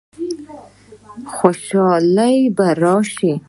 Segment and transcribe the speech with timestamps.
[1.35, 3.31] خوشحالي به راشي؟